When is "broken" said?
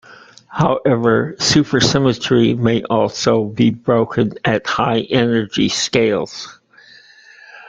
3.69-4.33